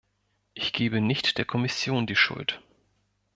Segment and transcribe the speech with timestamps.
[0.55, 2.59] Ich gebe nicht der Kommission die Schuld.